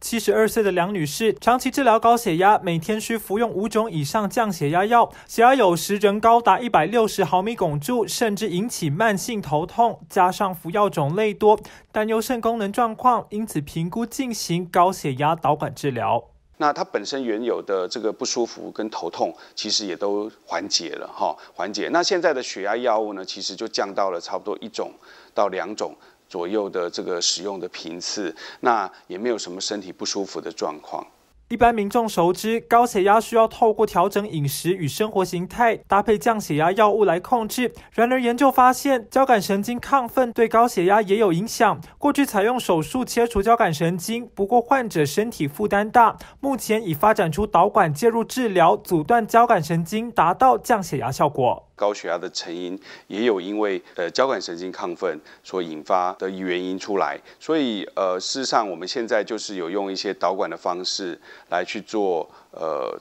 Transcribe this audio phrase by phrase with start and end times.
[0.00, 10.00] 七十二岁的梁女士长期治疗高血压，每天需服用五种以上降血压药，血压有时仍高达一百六十毫米汞柱，甚至引起慢性头痛。
[10.08, 11.58] 加上服药种类多，
[11.90, 16.22] 担忧肾功能状况，因此评估进行高血压导管治疗。
[16.58, 21.88] 那它本身原有的这个不舒服跟头痛，其实也都缓解了哈，缓解。
[21.92, 24.92] 那现在的血压药物呢，其实就降到了差不多一种
[25.34, 25.94] 到两种。
[26.28, 31.06] 左右的这个使用的频次，那也没有什么身体不舒服的状况。
[31.48, 37.72] 一般民众熟知，高血压需要透过调整饮食与生活形态，搭配降血压药物来控制。
[37.92, 41.80] 然而，研究发现，交感神经亢奋对高血压也有影响。
[41.98, 51.65] 过去采用手术切除交感神经，不过患者身体负担大，目前已发展出导管介入治疗，阻断交感神经，达到降血压效果。
[51.76, 52.76] 高血压的成因
[53.06, 62.98] 也有因为呃交感神经亢奋所引发的原因出来，所以呃事实上我们现在就是有用一些导管的方式来去做呃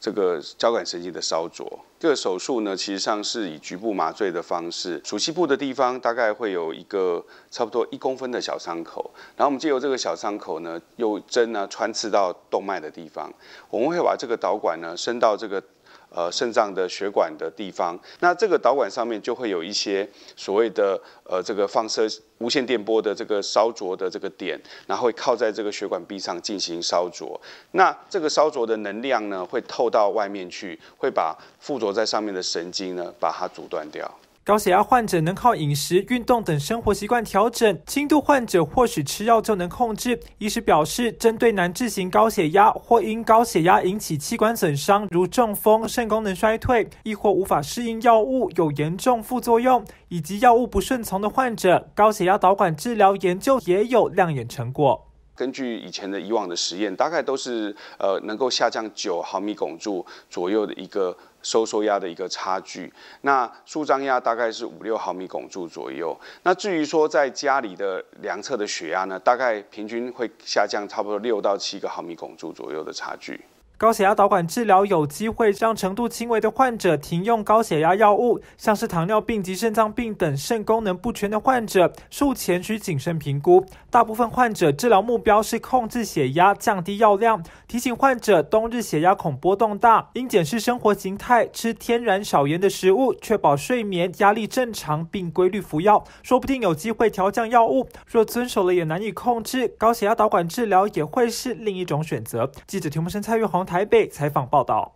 [0.00, 1.78] 这个交感神经的烧灼。
[2.00, 13.32] 这个手术呢，其实上是以局部麻醉的方式，主膝部的地方大概会有一个差不多一公分的小伤口，然后我们借由这个小伤口呢，用针呢穿刺到动脉的地方，
[13.68, 15.62] 我们会把这个导管呢伸到这个。
[16.10, 27.38] 呃，肾脏的血管的地方，那这个导管上面就会有一些所谓的呃这个放射无线电波的这个烧灼的这个点，然后会靠在这个血管壁上进行烧灼。
[27.72, 34.10] 那这个烧灼的能量呢，会透到外面去，会把附着在上面的神经呢，把它阻断掉。
[34.48, 40.18] 高血压患者能靠饮食、运动等生活习惯调整，轻度患者或许吃药就能控制。
[40.38, 55.07] 医师表示，针对难治型高血压或因高血压引起器官损伤，如中风、肾功能衰退，亦或无法适应药物、有严重副作用以及药物不顺从的患者，高血压导管治疗研究也有亮眼成果。
[55.38, 62.92] 根据以前的以往的实验，大概都是呃能够下降九毫米汞柱左右的一个收缩压的一个差距。
[63.20, 66.18] 那舒张压大概是五六毫米汞柱左右。
[66.42, 73.40] 那至于说在家里的量测的血压呢，大概平均会下降差不多六到七个毫米汞柱左右的差距。
[73.78, 83.64] 高血压导管治疗有机会让程度轻微的患者停用高血压药物，像是糖尿病及肾脏病等肾功能不全的患者，术前需谨慎评估。
[83.88, 87.40] 大部分患者治疗目标是控制血压、降低药量。
[87.68, 97.88] 提醒患者，冬日血压恐波动大，应检视生活形态，吃天然少盐的食物，确保睡眠、压力正常，并规律服药，说不定有机会调降药物。
[98.08, 102.50] 若遵守了也难以控制，高血压导管治疗也会是另一种选择。
[102.66, 103.67] 记者田木生、蔡月红。
[103.68, 104.94] 台北采访报道。